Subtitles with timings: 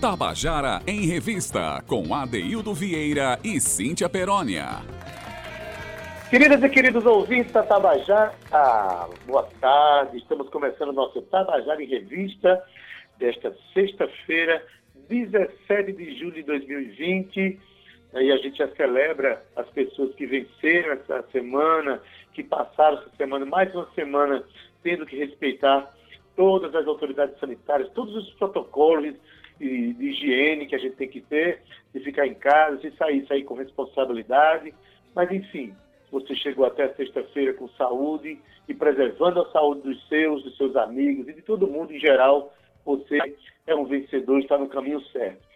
[0.00, 4.66] Tabajara em Revista, com Adeildo Vieira e Cíntia Perónia.
[6.30, 10.18] Queridas e queridos ouvintes da Tabajara, ah, boa tarde.
[10.18, 12.62] Estamos começando nosso Tabajara em Revista
[13.18, 14.64] desta sexta-feira,
[15.08, 17.58] 17 de julho de 2020.
[18.14, 22.00] Aí a gente já celebra as pessoas que venceram essa semana,
[22.34, 24.44] que passaram essa semana, mais uma semana,
[24.80, 25.92] tendo que respeitar
[26.36, 29.16] todas as autoridades sanitárias, todos os protocolos
[29.58, 33.26] de, de, higiene que a gente tem que ter, de ficar em casa, de sair,
[33.26, 34.74] sair com responsabilidade.
[35.14, 35.74] Mas, enfim,
[36.10, 38.38] você chegou até sexta-feira com saúde
[38.68, 42.52] e preservando a saúde dos seus, dos seus amigos e de todo mundo em geral,
[42.84, 43.18] você
[43.66, 45.46] é um vencedor, está no caminho certo.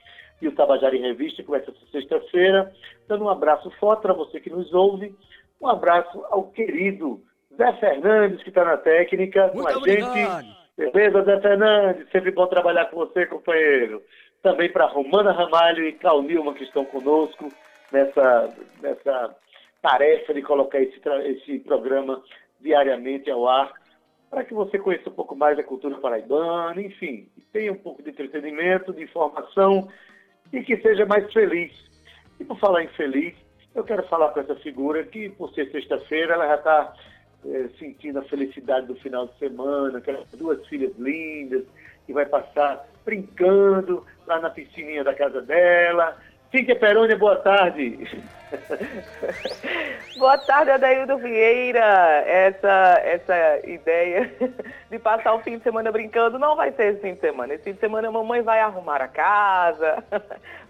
[0.41, 2.73] E o Tabajara em Revista começa essa sexta-feira,
[3.07, 5.15] dando um abraço forte para você que nos ouve,
[5.61, 7.23] um abraço ao querido
[7.57, 10.15] Zé Fernandes, que está na técnica, Muito com a obrigado.
[10.15, 10.62] gente.
[10.91, 12.11] Beleza, Zé Fernandes?
[12.11, 14.03] Sempre bom trabalhar com você, companheiro.
[14.43, 17.49] Também para Romana Ramalho e Cal que estão conosco
[17.93, 19.37] nessa, nessa
[19.81, 22.21] tarefa de colocar esse, esse programa
[22.61, 23.73] diariamente ao ar,
[24.29, 28.11] para que você conheça um pouco mais da cultura paraibana, enfim, tenha um pouco de
[28.11, 29.89] entretenimento, de informação
[30.53, 31.73] e que seja mais feliz.
[32.41, 33.35] E por falar em feliz,
[33.75, 36.95] eu quero falar com essa figura que, por ser sexta-feira, ela já está
[37.47, 41.65] é, sentindo a felicidade do final de semana, aquelas duas filhas lindas,
[42.07, 46.17] que vai passar brincando lá na piscininha da casa dela.
[46.53, 48.07] Cíntia Perônia, boa tarde.
[50.19, 52.23] boa tarde, Adaildo Vieira.
[52.27, 54.31] Essa, essa ideia
[54.91, 57.55] de passar o fim de semana brincando não vai ser esse fim de semana.
[57.55, 60.05] Esse fim de semana a mamãe vai arrumar a casa,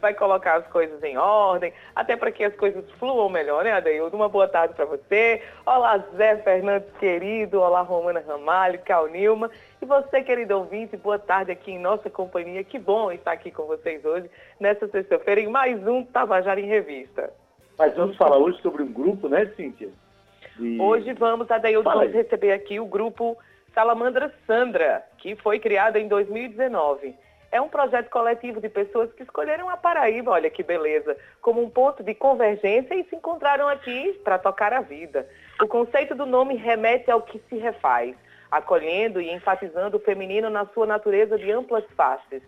[0.00, 4.16] vai colocar as coisas em ordem, até para que as coisas fluam melhor, né, Adaildo?
[4.16, 5.42] Uma boa tarde para você.
[5.66, 7.60] Olá, Zé Fernandes, querido.
[7.60, 9.50] Olá, Romana Ramalho, Cal Nilma.
[9.82, 12.62] E você, querido ouvinte, boa tarde aqui em nossa companhia.
[12.62, 14.30] Que bom estar aqui com vocês hoje,
[14.60, 17.32] nessa sexta-feira, em mais um Tabajara em Revista.
[17.76, 19.88] Mas vamos falar hoje sobre um grupo, né, Cíntia?
[20.56, 20.80] De...
[20.80, 23.36] Hoje vamos, Adaildo, vamos receber aqui o grupo
[23.74, 27.16] Salamandra Sandra, que foi criado em 2019.
[27.50, 31.68] É um projeto coletivo de pessoas que escolheram a Paraíba, olha que beleza, como um
[31.68, 35.28] ponto de convergência e se encontraram aqui para tocar a vida.
[35.60, 38.14] O conceito do nome remete ao que se refaz,
[38.52, 42.42] acolhendo e enfatizando o feminino na sua natureza de amplas faces.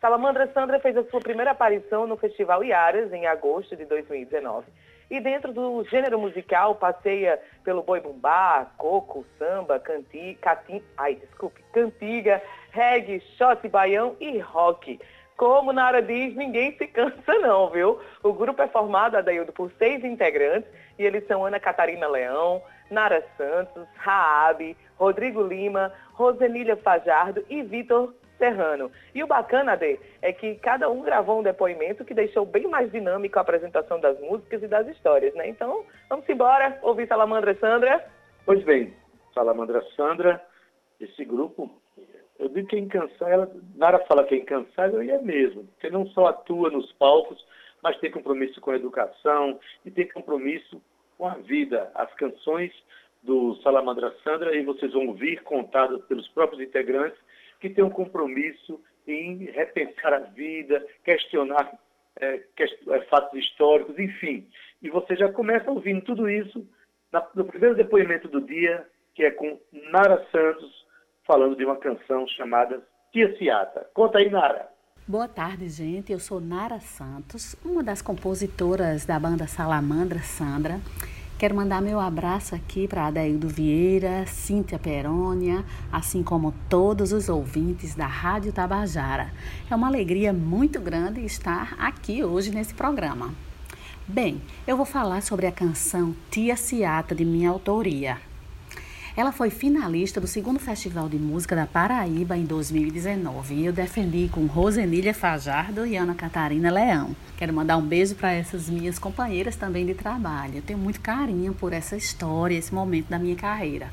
[0.00, 4.66] Salamandra Sandra fez a sua primeira aparição no Festival Iaras em agosto de 2019.
[5.10, 11.60] E dentro do gênero musical passeia pelo boi bumbá, coco, samba, canti, catim, ai, desculpe,
[11.72, 15.00] cantiga, reggae, shot baião e rock.
[15.36, 17.98] Como Nara diz, ninguém se cansa não, viu?
[18.22, 23.24] O grupo é formado, Adaildo, por seis integrantes e eles são Ana Catarina Leão, Nara
[23.36, 28.90] Santos, Raab, Rodrigo Lima, Rosenília Fajardo e Vitor Serrano.
[29.14, 32.90] E o bacana, Ade, é que cada um gravou um depoimento que deixou bem mais
[32.90, 35.48] dinâmico a apresentação das músicas e das histórias, né?
[35.48, 38.04] Então, vamos embora ouvir Salamandra Sandra.
[38.44, 38.94] Pois bem,
[39.34, 40.42] Salamandra Sandra,
[41.00, 41.70] esse grupo,
[42.38, 46.06] eu digo que é incansável, Nara fala que é incansável e é mesmo, porque não
[46.06, 47.44] só atua nos palcos,
[47.82, 50.80] mas tem compromisso com a educação e tem compromisso
[51.16, 51.90] com a vida.
[51.94, 52.72] As canções
[53.22, 57.18] do Salamandra Sandra, e vocês vão ouvir contadas pelos próprios integrantes,
[57.60, 61.72] que tem um compromisso em repensar a vida, questionar
[62.20, 64.46] é, é, fatos históricos, enfim.
[64.82, 66.66] E você já começa ouvindo tudo isso
[67.34, 69.58] no primeiro depoimento do dia, que é com
[69.90, 70.86] Nara Santos,
[71.26, 73.88] falando de uma canção chamada Tia Ciata.
[73.94, 74.68] Conta aí, Nara.
[75.06, 76.12] Boa tarde, gente.
[76.12, 80.80] Eu sou Nara Santos, uma das compositoras da banda Salamandra Sandra.
[81.38, 87.94] Quero mandar meu abraço aqui para Adaildo Vieira, Cíntia Perônia, assim como todos os ouvintes
[87.94, 89.32] da Rádio Tabajara.
[89.70, 93.32] É uma alegria muito grande estar aqui hoje nesse programa.
[94.04, 98.18] Bem, eu vou falar sobre a canção Tia Ciata, de minha autoria.
[99.18, 104.28] Ela foi finalista do segundo Festival de Música da Paraíba em 2019 e eu defendi
[104.28, 107.16] com Rosenília Fajardo e Ana Catarina Leão.
[107.36, 110.58] Quero mandar um beijo para essas minhas companheiras também de trabalho.
[110.58, 113.90] Eu tenho muito carinho por essa história, esse momento da minha carreira.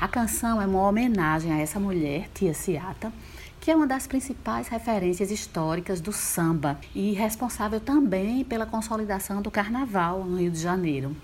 [0.00, 3.12] A canção é uma homenagem a essa mulher, Tia Ciata,
[3.60, 9.50] que é uma das principais referências históricas do samba e responsável também pela consolidação do
[9.50, 11.16] carnaval no Rio de Janeiro.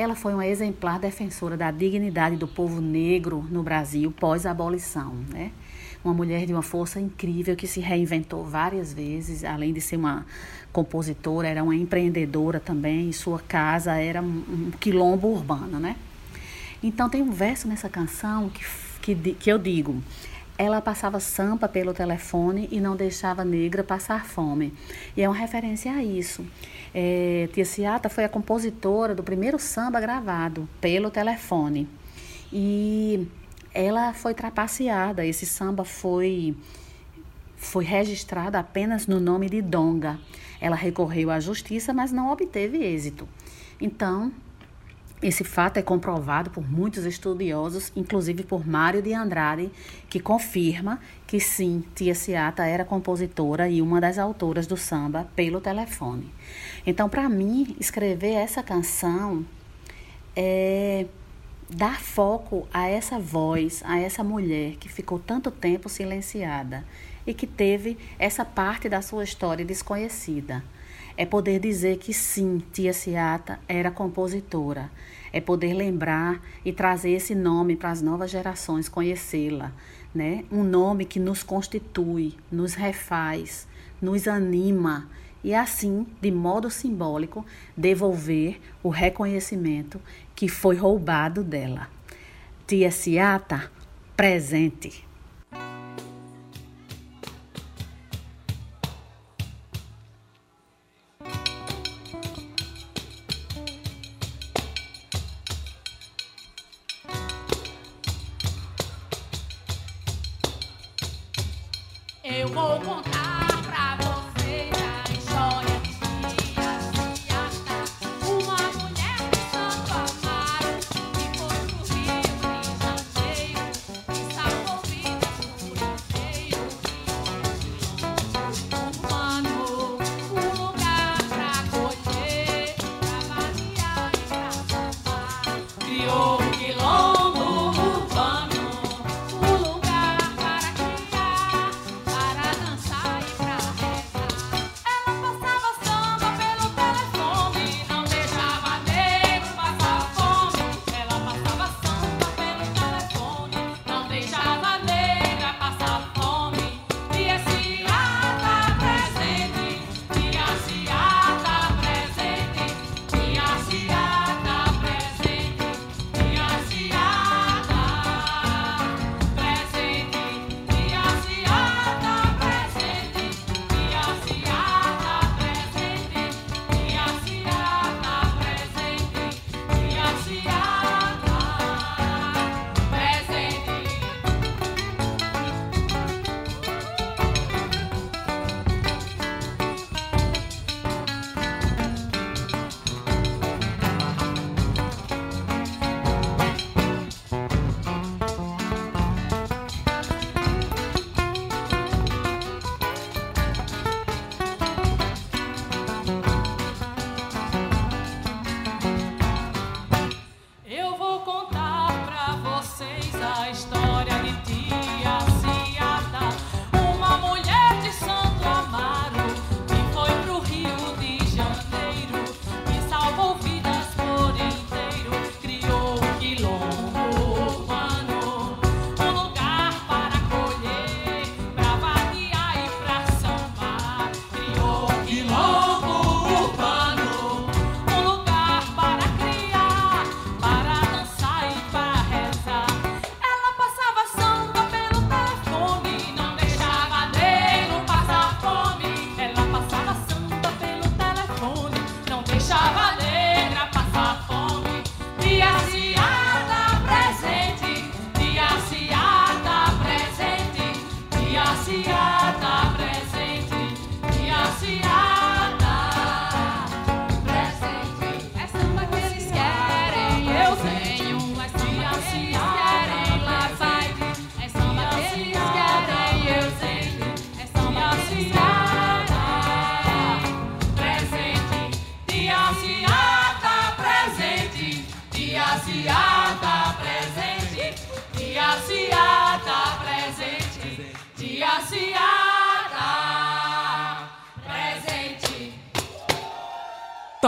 [0.00, 5.52] Ela foi uma exemplar defensora da dignidade do povo negro no Brasil pós-abolição, né?
[6.02, 10.24] Uma mulher de uma força incrível que se reinventou várias vezes, além de ser uma
[10.72, 15.96] compositora, era uma empreendedora também, sua casa era um quilombo urbano, né?
[16.82, 18.64] Então tem um verso nessa canção que,
[19.02, 20.02] que, que eu digo,
[20.60, 24.74] ela passava samba pelo telefone e não deixava negra passar fome.
[25.16, 26.44] E é uma referência a isso.
[26.94, 31.88] É, Tia Ciata foi a compositora do primeiro samba gravado pelo telefone.
[32.52, 33.26] E
[33.72, 35.24] ela foi trapaceada.
[35.24, 36.54] Esse samba foi,
[37.56, 40.18] foi registrado apenas no nome de Donga.
[40.60, 43.26] Ela recorreu à justiça, mas não obteve êxito.
[43.80, 44.30] Então,
[45.22, 49.70] esse fato é comprovado por muitos estudiosos, inclusive por Mário de Andrade,
[50.08, 55.60] que confirma que sim, Tia Ciata era compositora e uma das autoras do samba pelo
[55.60, 56.32] telefone.
[56.86, 59.44] Então, para mim, escrever essa canção
[60.34, 61.06] é
[61.68, 66.84] dar foco a essa voz, a essa mulher que ficou tanto tempo silenciada
[67.26, 70.64] e que teve essa parte da sua história desconhecida.
[71.20, 74.90] É poder dizer que sim, Tia Ciata era compositora.
[75.30, 79.70] É poder lembrar e trazer esse nome para as novas gerações conhecê-la,
[80.14, 80.46] né?
[80.50, 83.68] Um nome que nos constitui, nos refaz,
[84.00, 85.10] nos anima
[85.44, 87.44] e assim, de modo simbólico,
[87.76, 90.00] devolver o reconhecimento
[90.34, 91.90] que foi roubado dela.
[92.66, 93.70] Tia Ciata,
[94.16, 95.09] presente.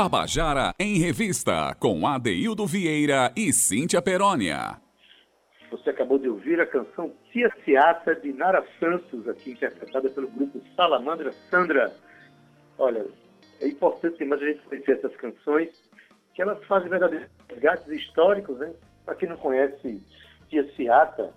[0.03, 4.81] Tabajara em Revista, com Adeildo Vieira e Cíntia Perónia.
[5.71, 10.61] Você acabou de ouvir a canção Tia Ciata, de Nara Santos, aqui interpretada pelo grupo
[10.75, 11.95] Salamandra Sandra.
[12.79, 13.07] Olha,
[13.61, 15.69] é importante demais a gente conhecer essas canções,
[16.35, 18.73] que elas fazem verdadeiros resgates históricos, né?
[19.05, 20.03] Para quem não conhece
[20.49, 21.33] Tia Ciata,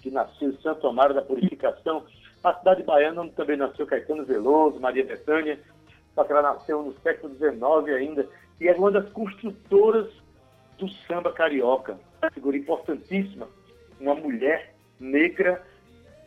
[0.00, 2.04] que nasceu em Santo Amaro da Purificação,
[2.42, 5.56] a cidade baiana onde também nasceu Caetano Veloso, Maria Bethânia,
[6.14, 8.28] só que ela nasceu no século XIX ainda,
[8.60, 10.08] e é uma das construtoras
[10.78, 13.48] do samba carioca, uma figura importantíssima,
[14.00, 15.62] uma mulher negra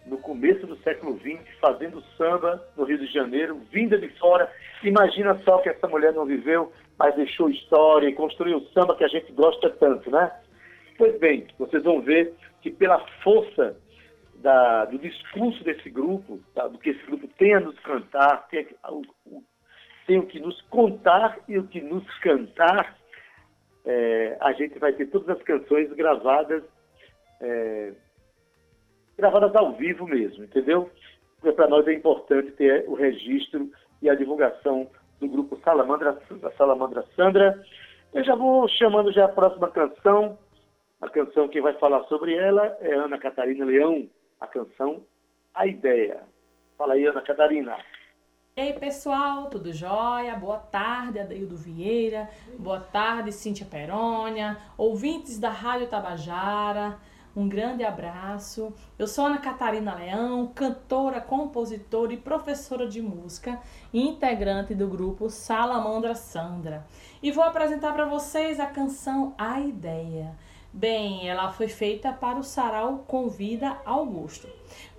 [0.05, 4.51] no começo do século XX, fazendo samba no Rio de Janeiro, vinda de fora.
[4.83, 9.03] Imagina só que essa mulher não viveu, mas deixou história e construiu o samba que
[9.03, 10.31] a gente gosta tanto, né?
[10.97, 13.75] Pois bem, vocês vão ver que pela força
[14.35, 18.67] da, do discurso desse grupo, tá, do que esse grupo tem a nos cantar, tem,
[18.87, 19.43] o, o,
[20.05, 22.97] tem o que nos contar e o que nos cantar,
[23.85, 26.63] é, a gente vai ter todas as canções gravadas,
[27.41, 27.93] é,
[29.17, 30.89] gravadas ao vivo mesmo, entendeu?
[31.39, 33.69] Porque para nós é importante ter o registro
[34.01, 36.19] e a divulgação do grupo Salamandra,
[36.57, 37.63] Salamandra Sandra.
[38.13, 40.37] Eu já vou chamando já a próxima canção,
[41.01, 44.09] a canção que vai falar sobre ela é Ana Catarina Leão,
[44.39, 45.03] a canção
[45.53, 46.21] A Ideia.
[46.77, 47.77] Fala aí, Ana Catarina.
[48.57, 50.33] Ei, pessoal, tudo jóia?
[50.37, 52.29] Boa tarde, Adeildo Vieira.
[52.57, 56.97] Boa tarde, Cíntia Perônia, ouvintes da Rádio Tabajara.
[57.35, 58.73] Um grande abraço.
[58.97, 63.59] Eu sou Ana Catarina Leão, cantora, compositora e professora de música,
[63.93, 66.87] integrante do grupo Salamandra Sandra.
[67.21, 70.33] E vou apresentar para vocês a canção A Ideia.
[70.77, 74.49] Bem, ela foi feita para o Sarau Convida Augusto.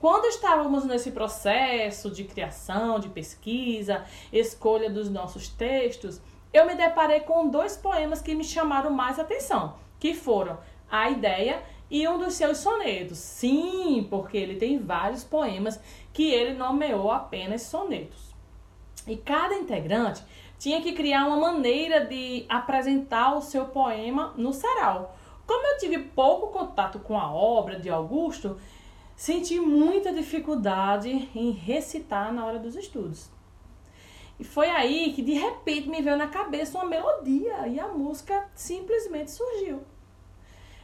[0.01, 4.03] Quando estávamos nesse processo de criação, de pesquisa,
[4.33, 6.19] escolha dos nossos textos,
[6.51, 10.59] eu me deparei com dois poemas que me chamaram mais atenção, que foram
[10.91, 13.19] A Ideia e um dos seus sonetos.
[13.19, 15.79] Sim, porque ele tem vários poemas
[16.11, 18.35] que ele nomeou apenas sonetos.
[19.07, 20.25] E cada integrante
[20.59, 25.15] tinha que criar uma maneira de apresentar o seu poema no sarau.
[25.47, 28.59] Como eu tive pouco contato com a obra de Augusto,
[29.15, 33.31] senti muita dificuldade em recitar na hora dos estudos.
[34.39, 38.49] E foi aí que de repente me veio na cabeça uma melodia e a música
[38.55, 39.83] simplesmente surgiu.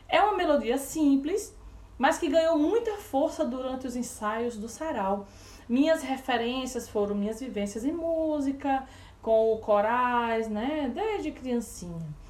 [0.09, 1.55] É uma melodia simples,
[1.99, 5.27] mas que ganhou muita força durante os ensaios do sarau.
[5.69, 8.87] Minhas referências foram minhas vivências em música,
[9.21, 12.22] com corais, né, desde criancinha.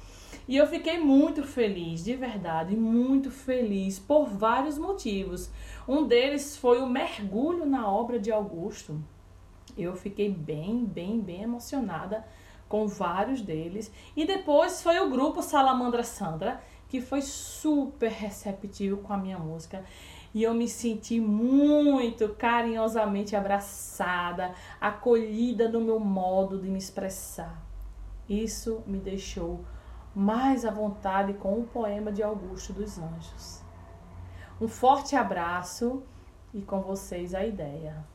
[0.47, 5.49] E eu fiquei muito feliz, de verdade, muito feliz por vários motivos.
[5.87, 9.01] Um deles foi o mergulho na obra de Augusto.
[9.77, 12.25] Eu fiquei bem, bem, bem emocionada
[12.67, 13.91] com vários deles.
[14.15, 19.83] E depois foi o grupo Salamandra Sandra, que foi super receptivo com a minha música.
[20.33, 27.63] E eu me senti muito carinhosamente abraçada, acolhida no meu modo de me expressar.
[28.27, 29.63] Isso me deixou
[30.15, 33.61] mais à vontade com o poema de Augusto dos Anjos.
[34.61, 36.03] Um forte abraço
[36.53, 38.05] e com vocês a ideia.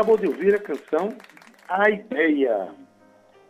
[0.00, 1.14] Acabou de ouvir a canção
[1.68, 2.68] A Ideia.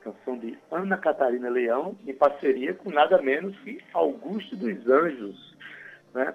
[0.01, 5.57] canção de Ana Catarina Leão, em parceria com nada menos que Augusto dos Anjos.
[6.13, 6.35] Né?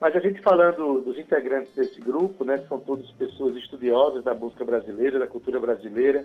[0.00, 4.64] Mas a gente falando dos integrantes desse grupo, né, são todas pessoas estudiosas da música
[4.64, 6.24] brasileira, da cultura brasileira,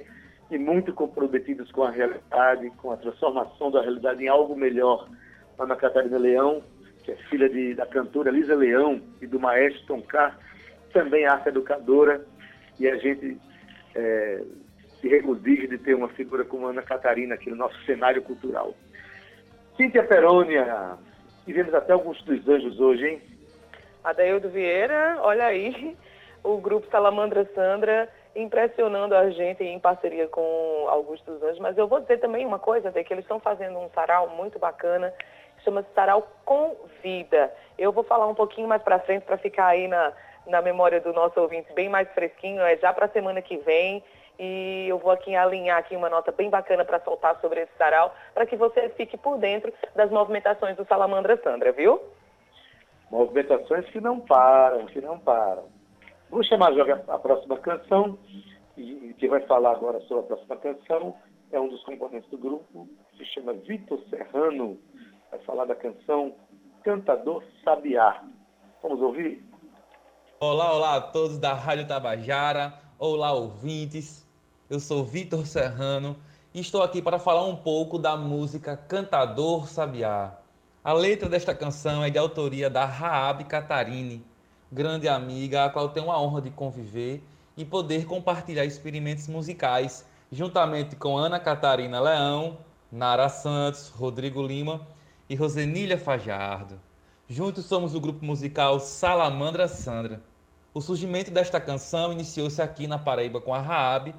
[0.51, 5.09] e muito comprometidas com a realidade, com a transformação da realidade em algo melhor.
[5.57, 6.61] Ana Catarina Leão,
[7.03, 10.37] que é filha de, da cantora Lisa Leão e do maestro Tom Carr,
[10.93, 12.23] também arte educadora,
[12.79, 13.37] e a gente
[13.95, 14.41] é,
[14.99, 18.73] se regozija de ter uma figura como Ana Catarina aqui no nosso cenário cultural.
[19.75, 20.97] Cíntia Perônia,
[21.45, 23.21] tivemos até alguns dos anjos hoje, hein?
[24.03, 25.97] Adaildo Vieira, olha aí,
[26.43, 31.87] o grupo Salamandra Sandra impressionando a gente em parceria com Augusto dos Anjos, mas eu
[31.87, 35.13] vou dizer também uma coisa, de que eles estão fazendo um sarau muito bacana,
[35.63, 37.53] chama-se Sarau com Vida.
[37.77, 40.13] Eu vou falar um pouquinho mais para frente para ficar aí na,
[40.47, 44.03] na memória do nosso ouvinte bem mais fresquinho, é já para a semana que vem.
[44.39, 48.13] E eu vou aqui alinhar aqui uma nota bem bacana para soltar sobre esse sarau,
[48.33, 52.01] para que você fique por dentro das movimentações do Salamandra Sandra, viu?
[53.11, 55.65] Movimentações que não param, que não param.
[56.31, 58.17] Vou chamar já a próxima canção,
[58.75, 61.15] e que vai falar agora sobre a próxima canção,
[61.51, 64.79] é um dos componentes do grupo, se chama Vitor Serrano,
[65.29, 66.33] vai falar da canção
[66.83, 68.23] Cantador Sabiá.
[68.81, 69.43] Vamos ouvir?
[70.45, 74.27] Olá, olá a todos da Rádio Tabajara, olá ouvintes,
[74.69, 76.17] eu sou Vitor Serrano
[76.53, 80.37] e estou aqui para falar um pouco da música Cantador Sabiá.
[80.83, 84.21] A letra desta canção é de autoria da Raab Catarine,
[84.69, 87.23] grande amiga a qual tenho a honra de conviver
[87.55, 92.57] e poder compartilhar experimentos musicais juntamente com Ana Catarina Leão,
[92.91, 94.85] Nara Santos, Rodrigo Lima
[95.29, 96.77] e Rosenília Fajardo.
[97.29, 100.32] Juntos somos o grupo musical Salamandra Sandra.
[100.75, 104.15] O surgimento desta canção iniciou-se aqui na Paraíba com a Raab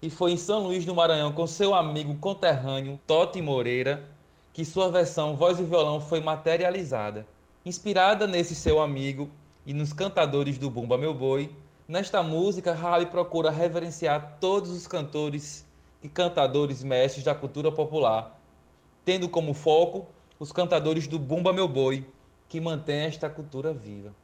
[0.00, 4.08] e foi em São Luís do Maranhão com seu amigo conterrâneo Totti Moreira
[4.54, 7.26] que sua versão voz e violão foi materializada.
[7.62, 9.28] Inspirada nesse seu amigo
[9.66, 11.54] e nos cantadores do Bumba Meu Boi,
[11.86, 15.66] nesta música Rabi procura reverenciar todos os cantores
[16.02, 18.40] e cantadores mestres da cultura popular,
[19.04, 20.06] tendo como foco
[20.40, 22.06] os cantadores do Bumba Meu Boi,
[22.48, 24.14] que mantém esta cultura viva.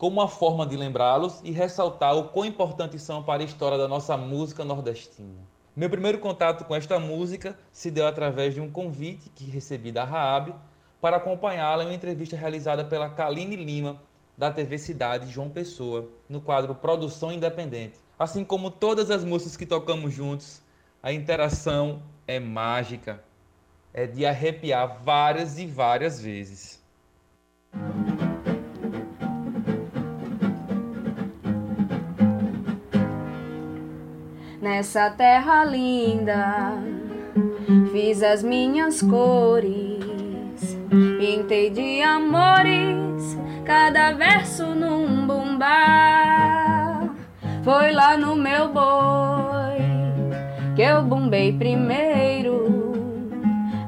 [0.00, 3.86] Como uma forma de lembrá-los e ressaltar o quão importantes são para a história da
[3.86, 5.46] nossa música nordestina.
[5.76, 10.02] Meu primeiro contato com esta música se deu através de um convite que recebi da
[10.02, 10.54] Raab
[11.02, 14.00] para acompanhá-la em uma entrevista realizada pela Kaline Lima,
[14.38, 17.98] da TV Cidade João Pessoa, no quadro Produção Independente.
[18.18, 20.62] Assim como todas as músicas que tocamos juntos,
[21.02, 23.22] a interação é mágica,
[23.92, 26.82] é de arrepiar várias e várias vezes.
[34.70, 36.74] Nessa terra linda.
[37.90, 40.78] Fiz as minhas cores,
[41.18, 47.02] pintei de amores, cada verso num bumbá.
[47.64, 49.82] Foi lá no meu boi
[50.76, 52.70] que eu bumbei primeiro.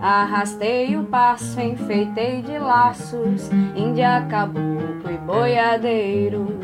[0.03, 6.59] Arrastei o passo, enfeitei de laços, índia, caboclo e boiadeiro.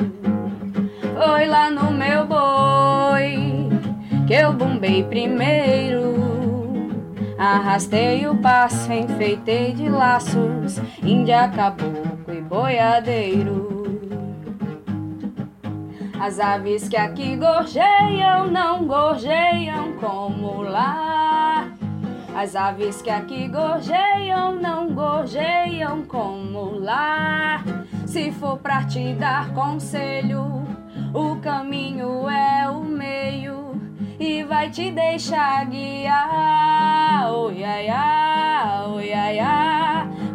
[1.00, 3.58] Foi lá no meu boi
[4.29, 6.19] que eu bombei primeiro.
[7.38, 13.67] Arrastei o passo, enfeitei de laços, índia, caboclo e boiadeiro.
[16.21, 21.67] As aves que aqui gorjeiam não gorjeiam como lá.
[22.37, 27.64] As aves que aqui gorjeiam não gorjeiam como lá.
[28.05, 30.64] Se for pra te dar conselho,
[31.14, 33.67] o caminho é o meio
[34.18, 37.31] e vai te deixar guiar.
[37.33, 38.18] Oi, ai, ai.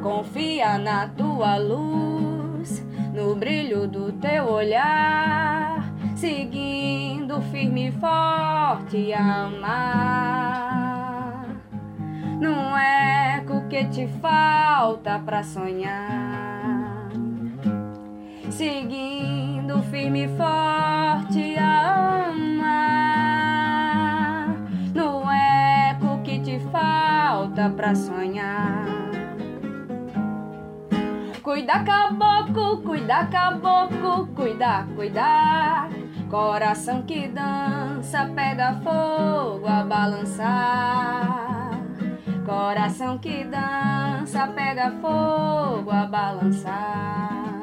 [0.01, 10.63] Confia na tua luz, no brilho do teu olhar, seguindo firme e forte amar.
[12.39, 17.09] Não é o que te falta pra sonhar,
[18.49, 21.52] seguindo firme e forte
[27.63, 28.85] volta pra sonhar.
[31.41, 35.89] Cuida caboclo, cuida caboclo, cuida, cuida.
[36.29, 41.71] Coração que dança, pega fogo a balançar.
[42.45, 47.61] Coração que dança, pega fogo a balançar.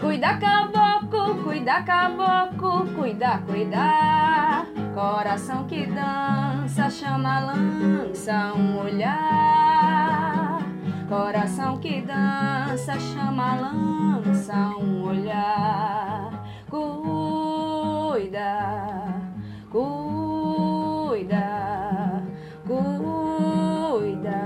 [0.00, 4.55] Cuida caboclo, cuida caboclo, cuida, cuida.
[4.96, 10.58] Coração que dança, chama, lança um olhar.
[11.06, 16.30] Coração que dança, chama, lança um olhar.
[16.70, 18.08] Cuida,
[19.70, 21.44] cuida,
[22.66, 24.40] cuida.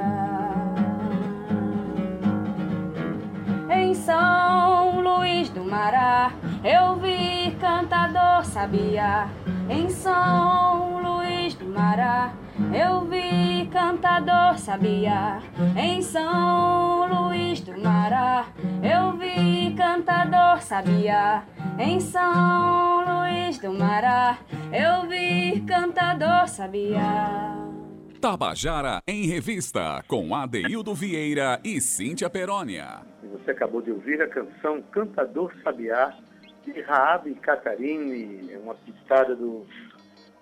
[3.73, 6.33] Em São Luís do Mará,
[6.65, 9.29] eu vi cantador sabiá.
[9.71, 12.35] Em São Luís do Mará,
[12.75, 15.39] eu vi cantador sabia.
[15.77, 18.47] Em São Luís do Mará,
[18.83, 21.45] eu vi cantador sabia.
[21.79, 24.39] Em São Luís do Mará,
[24.73, 27.57] eu vi cantador sabia.
[28.21, 33.03] Tabajara em Revista, com Adeildo Vieira e Cíntia Perónia.
[33.23, 36.13] Você acabou de ouvir a canção Cantador Sabiá,
[36.65, 39.67] de Raab Catarine, uma pitada do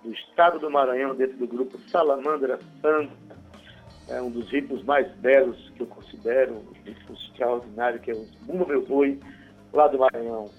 [0.03, 3.39] do estado do Maranhão, dentro do grupo Salamandra Santa.
[4.09, 8.27] É um dos ritmos mais belos que eu considero, um ritmo extraordinário, que é o
[8.43, 9.21] Bumba Meu Boi,
[9.73, 10.51] lá do Maranhão.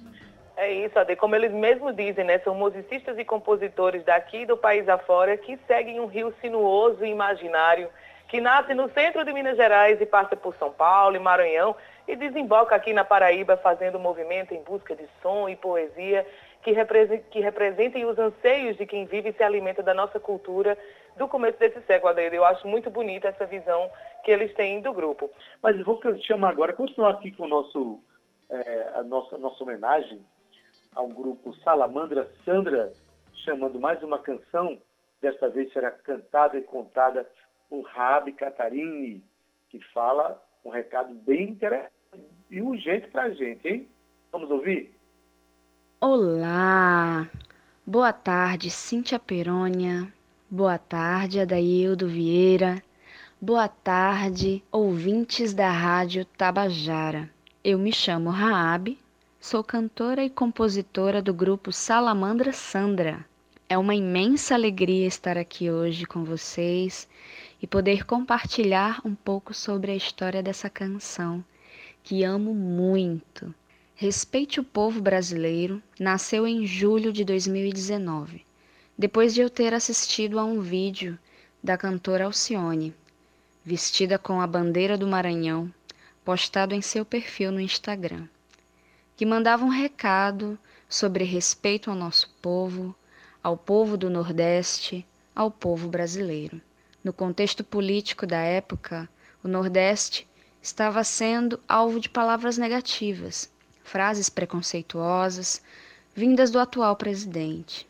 [0.56, 1.16] É isso, Ade.
[1.16, 2.38] Como eles mesmos dizem, né?
[2.40, 7.90] São musicistas e compositores daqui do país afora que seguem um rio sinuoso e imaginário
[8.28, 11.76] que nasce no centro de Minas Gerais e passa por São Paulo e Maranhão
[12.10, 16.26] e desemboca aqui na Paraíba fazendo movimento em busca de som e poesia
[16.64, 16.74] que,
[17.30, 20.76] que representem os anseios de quem vive e se alimenta da nossa cultura
[21.16, 22.34] do começo desse século, Adair.
[22.34, 23.92] Eu acho muito bonita essa visão
[24.24, 25.30] que eles têm do grupo.
[25.62, 28.00] Mas vou chamar agora, continuar aqui com o nosso,
[28.50, 30.20] é, a, nossa, a nossa homenagem
[30.96, 32.92] ao grupo Salamandra Sandra,
[33.46, 34.82] chamando mais uma canção,
[35.22, 37.30] desta vez será cantada e contada
[37.70, 39.24] por Rabi Catarini,
[39.70, 41.99] que fala um recado bem interessante
[42.50, 43.88] e urgente para a gente, hein?
[44.32, 44.92] Vamos ouvir?
[46.02, 47.30] Olá!
[47.86, 50.12] Boa tarde, Cíntia Perônia.
[50.50, 52.82] Boa tarde, Adaildo Vieira.
[53.40, 57.30] Boa tarde, ouvintes da Rádio Tabajara.
[57.64, 58.98] Eu me chamo Raab,
[59.40, 63.24] sou cantora e compositora do grupo Salamandra Sandra.
[63.68, 67.08] É uma imensa alegria estar aqui hoje com vocês
[67.62, 71.44] e poder compartilhar um pouco sobre a história dessa canção
[72.04, 73.54] que amo muito
[74.02, 78.46] Respeite o Povo Brasileiro nasceu em julho de 2019,
[78.98, 81.20] depois de eu ter assistido a um vídeo
[81.62, 82.96] da cantora Alcione,
[83.62, 85.70] vestida com a bandeira do Maranhão,
[86.24, 88.26] postado em seu perfil no Instagram,
[89.18, 90.58] que mandava um recado
[90.88, 92.96] sobre respeito ao nosso povo,
[93.44, 96.62] ao povo do Nordeste, ao povo brasileiro.
[97.04, 99.10] No contexto político da época,
[99.44, 100.26] o Nordeste
[100.70, 103.50] estava sendo alvo de palavras negativas
[103.84, 105.64] frases preconceituosas
[106.16, 107.88] vindas do atual presidente.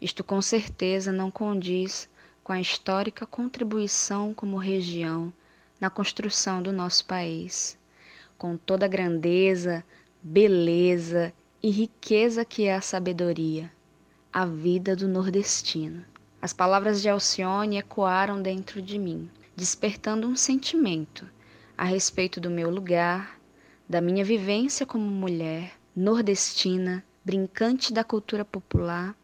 [0.00, 2.08] Isto com certeza não condiz
[2.42, 5.32] com a histórica contribuição como região
[5.80, 7.78] na construção do nosso país,
[8.36, 9.84] com toda a grandeza,
[10.20, 13.70] beleza e riqueza que é a sabedoria,
[14.32, 16.04] a vida do nordestino.
[16.40, 21.28] As palavras de Alcione ecoaram dentro de mim, despertando um sentimento
[21.76, 23.40] a respeito do meu lugar
[23.88, 29.14] da minha vivência como mulher nordestina, brincante da cultura popular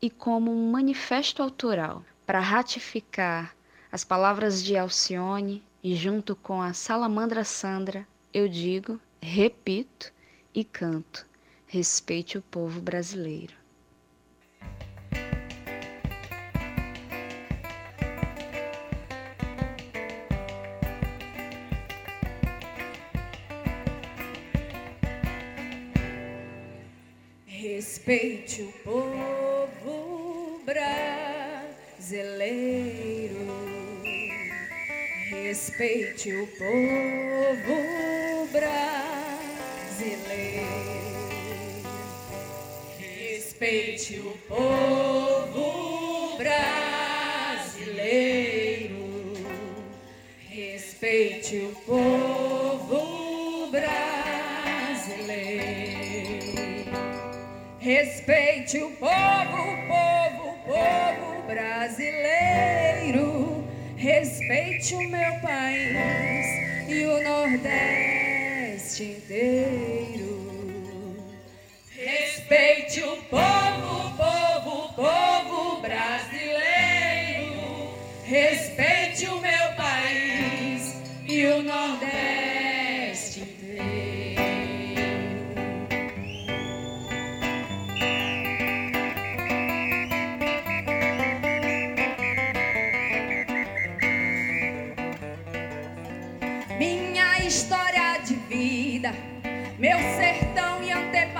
[0.00, 3.56] e como um manifesto autoral para ratificar
[3.90, 10.12] as palavras de Alcione e junto com a Salamandra Sandra, eu digo, repito
[10.54, 11.26] e canto:
[11.66, 13.59] respeite o povo brasileiro.
[28.00, 30.96] Respeite o povo brasileiro.
[35.28, 37.76] Respeite o povo
[38.50, 39.50] brasileiro.
[42.98, 47.76] Respeite o povo brasileiro.
[50.48, 52.49] Respeite o povo
[57.90, 63.18] Respeite o povo, povo, povo brasileiro.
[63.96, 66.46] Respeite o meu país
[66.88, 70.09] e o Nordeste inteiro.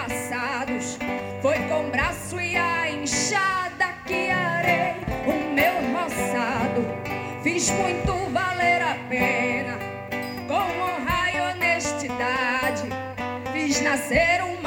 [0.01, 0.99] Antepassados.
[1.43, 6.87] Foi com braço e a enxada que arei o meu roçado.
[7.43, 9.79] Fiz muito valer a pena,
[10.47, 12.89] com honra e honestidade.
[13.53, 14.60] Fiz nascer uma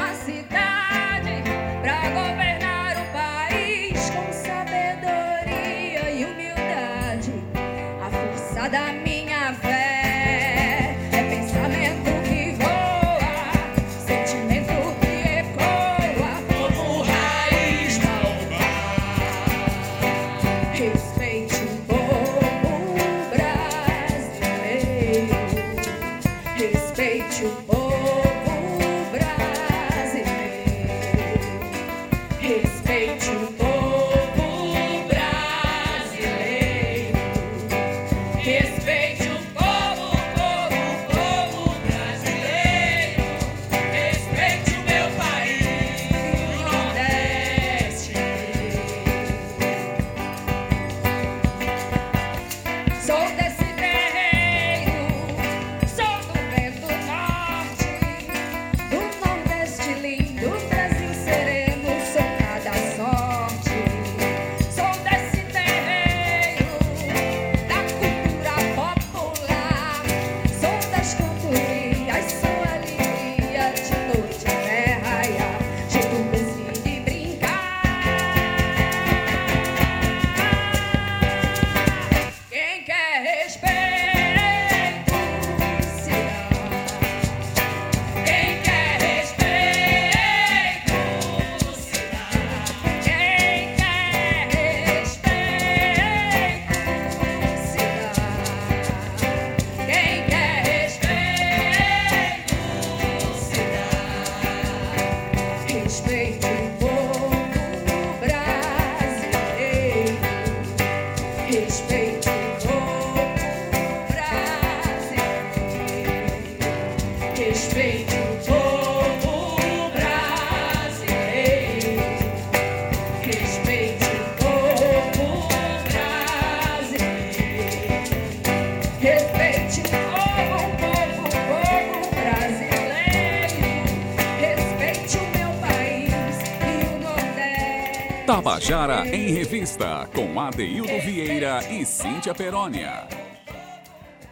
[138.26, 143.06] Tabajara em Revista, com Adeildo Vieira e Cíntia Perónia.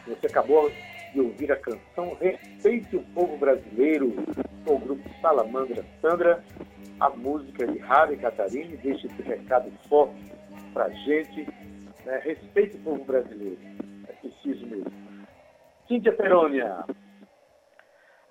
[0.07, 0.73] Você acabou
[1.13, 4.15] de ouvir a canção Respeite o Povo Brasileiro,
[4.65, 6.43] com o grupo Salamandra Sandra.
[7.01, 10.33] A música de Ravi Catarine deixa esse recado forte
[10.73, 11.47] pra gente.
[12.07, 12.19] Né?
[12.25, 13.59] Respeite o povo brasileiro.
[14.09, 14.93] É preciso mesmo.
[15.87, 16.83] Cíntia Perônia.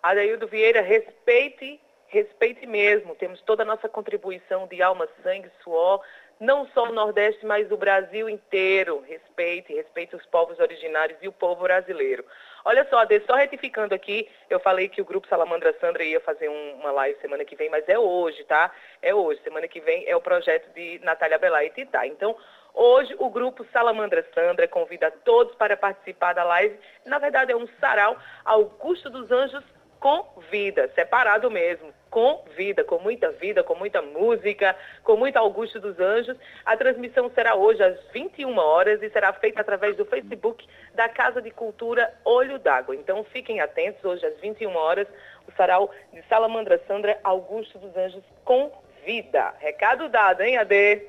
[0.01, 1.79] Adeildo Vieira, respeite,
[2.11, 3.15] respeite mesmo.
[3.15, 6.01] Temos toda a nossa contribuição de alma, sangue, suor,
[6.39, 9.03] não só o Nordeste, mas o Brasil inteiro.
[9.07, 12.25] Respeite, respeite os povos originários e o povo brasileiro.
[12.65, 16.49] Olha só, Ade, só retificando aqui, eu falei que o grupo Salamandra Sandra ia fazer
[16.49, 18.71] um- uma live semana que vem, mas é hoje, tá?
[19.01, 19.41] É hoje.
[19.43, 22.05] Semana que vem é o projeto de Natália Belá e Titá.
[22.05, 22.35] Então,
[22.73, 26.79] Hoje, o grupo Salamandra Sandra convida todos para participar da live.
[27.05, 29.61] Na verdade, é um sarau Augusto dos Anjos
[29.99, 35.79] com vida, separado mesmo, com vida, com muita vida, com muita música, com muito Augusto
[35.79, 36.37] dos Anjos.
[36.65, 41.41] A transmissão será hoje às 21 horas e será feita através do Facebook da Casa
[41.41, 42.95] de Cultura Olho d'Água.
[42.95, 45.07] Então, fiquem atentos, hoje às 21 horas,
[45.47, 48.69] o sarau de Salamandra Sandra Augusto dos Anjos com
[49.05, 49.53] vida.
[49.59, 51.01] Recado dado, hein, Ade?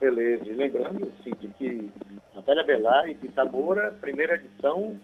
[0.00, 0.44] Beleza.
[0.46, 1.90] E lembrando, assim, de que
[2.32, 3.18] Natália Belar e
[3.50, 4.96] Moura, primeira edição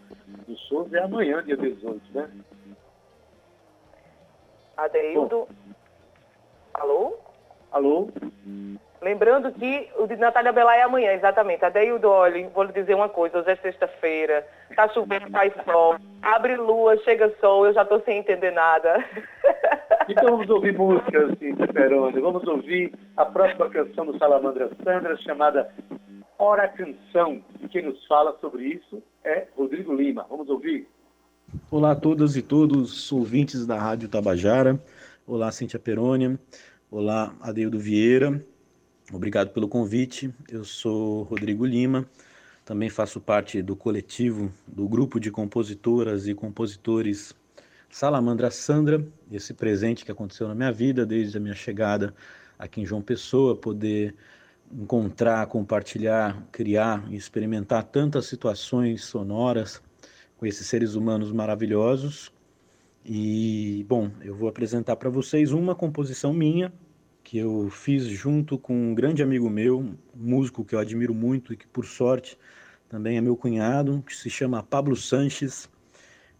[0.46, 2.30] do show é amanhã, dia 18, né?
[4.76, 5.48] Adeildo.
[6.74, 7.16] Alô?
[7.70, 8.08] Alô?
[9.00, 11.64] Lembrando que o de Natália Belá é amanhã, exatamente.
[11.64, 16.56] Adeildo, olha, vou lhe dizer uma coisa, hoje é sexta-feira, tá chovendo, faz sol, abre
[16.56, 19.04] lua, chega sol, eu já tô sem entender nada.
[20.06, 22.20] Então vamos ouvir música, assim, Peroni.
[22.20, 25.72] Vamos ouvir a próxima canção do Salamandra Sandra, chamada
[26.38, 27.42] Hora Canção.
[27.62, 30.26] E quem nos fala sobre isso é Rodrigo Lima.
[30.28, 30.86] Vamos ouvir?
[31.70, 34.82] Olá a todas e todos, ouvintes da Rádio Tabajara.
[35.26, 36.38] Olá, Cíntia Perônia.
[36.90, 38.44] Olá, Adeildo Vieira.
[39.12, 40.34] Obrigado pelo convite.
[40.48, 42.08] Eu sou Rodrigo Lima.
[42.64, 47.34] Também faço parte do coletivo, do grupo de compositoras e compositores
[47.88, 49.06] Salamandra Sandra.
[49.30, 52.14] Esse presente que aconteceu na minha vida desde a minha chegada
[52.58, 54.14] aqui em João Pessoa, poder
[54.72, 59.80] encontrar, compartilhar, criar e experimentar tantas situações sonoras
[60.36, 62.32] com esses seres humanos maravilhosos
[63.04, 66.72] E, bom, eu vou apresentar para vocês uma composição minha
[67.22, 71.52] que eu fiz junto com um grande amigo meu, um músico que eu admiro muito
[71.52, 72.38] e que, por sorte,
[72.88, 75.68] também é meu cunhado, que se chama Pablo Sanches.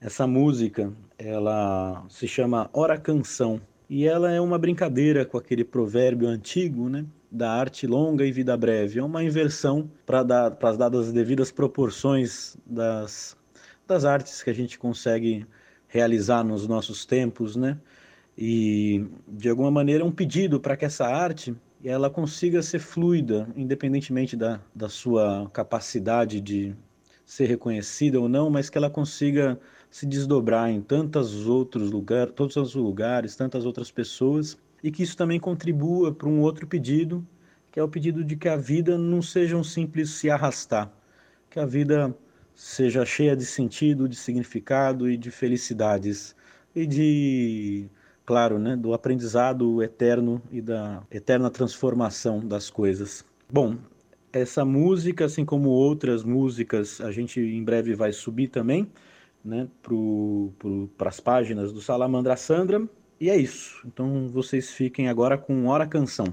[0.01, 6.29] Essa música, ela se chama Hora Canção e ela é uma brincadeira com aquele provérbio
[6.29, 7.07] antigo, né?
[7.31, 8.99] Da arte longa e vida breve.
[9.01, 13.37] É uma inversão para dar para as dadas devidas proporções das,
[13.87, 15.47] das artes que a gente consegue
[15.89, 17.79] realizar nos nossos tempos, né?
[18.37, 23.49] E de alguma maneira é um pedido para que essa arte ela consiga ser fluida,
[23.55, 26.75] independentemente da, da sua capacidade de
[27.25, 29.59] ser reconhecida ou não, mas que ela consiga
[29.91, 35.17] se desdobrar em tantos outros lugares, todos os lugares, tantas outras pessoas, e que isso
[35.17, 37.27] também contribua para um outro pedido,
[37.71, 40.93] que é o pedido de que a vida não seja um simples se arrastar,
[41.49, 42.15] que a vida
[42.55, 46.35] seja cheia de sentido, de significado e de felicidades
[46.75, 47.87] e de,
[48.25, 53.25] claro, né, do aprendizado eterno e da eterna transformação das coisas.
[53.51, 53.77] Bom,
[54.33, 58.91] essa música, assim como outras músicas, a gente em breve vai subir também
[59.45, 59.69] né,
[60.97, 62.89] para as páginas do Salamandra Sandra.
[63.21, 63.81] E é isso.
[63.87, 66.27] Então vocês fiquem agora com Hora Canção.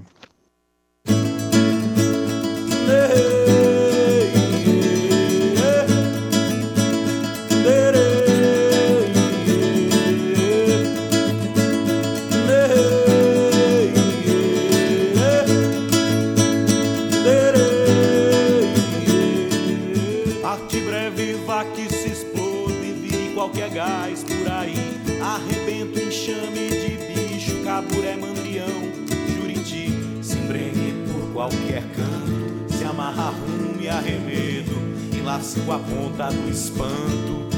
[35.32, 37.51] Lasco a ponta do espanto,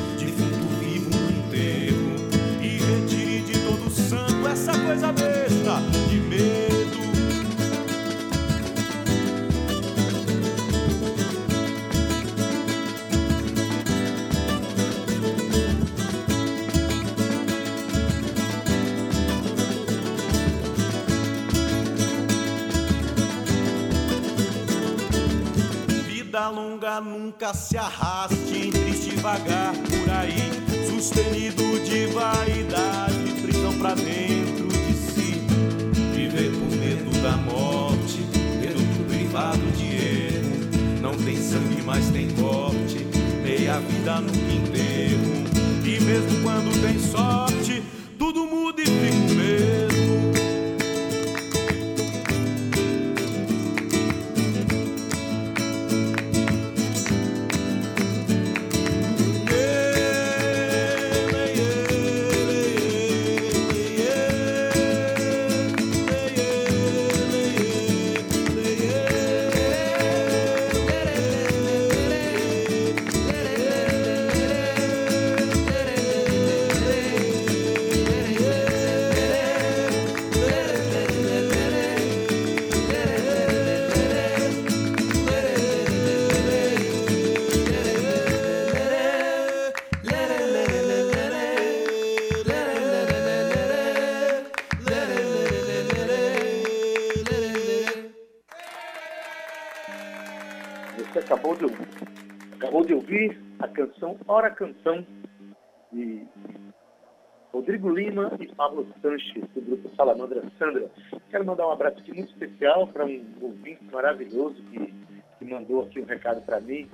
[27.01, 28.71] nunca se arraste.
[28.71, 30.51] Triste vagar por aí,
[30.89, 35.41] sustenido de vaidade, prisão pra dentro de si,
[36.15, 38.19] viver por medo da morte,
[38.61, 43.07] medo privado de erro, não tem sangue, mas tem corte,
[43.43, 45.45] meia vida no enterro,
[45.85, 47.64] e mesmo quando tem sorte,
[104.27, 105.07] Hora Canção,
[105.93, 106.27] de
[107.53, 110.91] Rodrigo Lima e Pablo Sanches, do grupo Salamandra Sandra.
[111.31, 114.93] Quero mandar um abraço aqui muito especial para um ouvinte maravilhoso que,
[115.39, 116.89] que mandou aqui um recado para mim.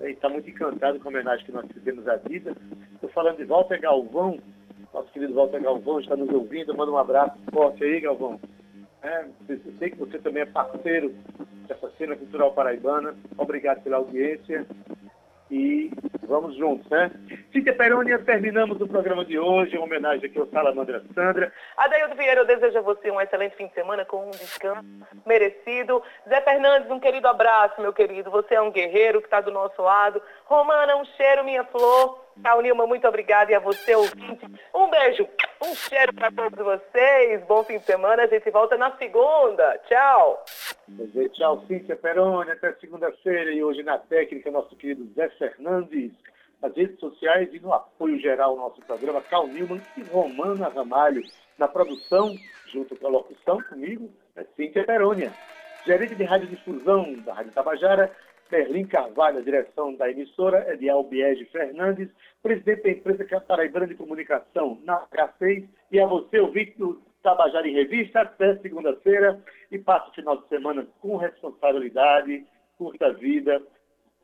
[0.00, 2.54] Está muito encantado com a homenagem que nós fizemos à vida.
[2.94, 4.38] Estou falando de Walter Galvão,
[4.92, 6.76] nosso querido Walter Galvão está nos ouvindo.
[6.76, 8.38] Manda um abraço forte aí, Galvão.
[9.02, 11.12] É, eu sei que você também é parceiro
[11.66, 13.14] dessa cena cultural paraibana.
[13.36, 14.66] Obrigado pela audiência
[15.54, 15.90] e
[16.26, 17.12] vamos juntos, né?
[17.52, 21.52] Cíntia Perônia, terminamos o programa de hoje, em homenagem aqui ao Salamandra Sandra.
[21.76, 24.84] Adeildo Vieira, eu desejo a você um excelente fim de semana com um descanso
[25.24, 26.02] merecido.
[26.28, 28.32] Zé Fernandes, um querido abraço, meu querido.
[28.32, 30.20] Você é um guerreiro que está do nosso lado.
[30.46, 32.23] Romana, um cheiro, minha flor.
[32.42, 33.52] Ao Nilma, muito obrigada.
[33.52, 35.28] E a você, ouvinte, um beijo,
[35.62, 37.44] um cheiro para todos vocês.
[37.46, 38.24] Bom fim de semana.
[38.24, 39.78] A gente volta na segunda.
[39.86, 40.44] Tchau.
[41.32, 42.50] Tchau, Cíntia Peroni.
[42.50, 43.52] Até segunda-feira.
[43.52, 46.12] E hoje na técnica, nosso querido Zé Fernandes.
[46.60, 51.22] Nas redes sociais e no apoio geral ao nosso programa, Cal Nilman e Romana Ramalho.
[51.58, 52.34] Na produção,
[52.72, 55.32] junto com a locução, comigo, é Cíntia Perônia.
[55.86, 58.10] Gerente de radiodifusão da Rádio Tabajara,
[58.54, 62.08] Berlim Carvalho, a direção da emissora é de Albiege Fernandes,
[62.40, 67.74] presidente da empresa Paraibana de Comunicação, na H6, e a você, ouvinte do Tabajara em
[67.74, 69.42] Revista, até segunda-feira,
[69.72, 72.46] e passe o final de semana com responsabilidade,
[72.78, 73.60] curta a vida,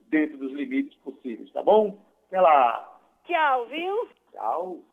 [0.07, 1.99] dentro dos limites possíveis, tá bom?
[2.29, 2.89] Até lá!
[3.25, 4.09] Tchau, viu?
[4.31, 4.90] Tchau!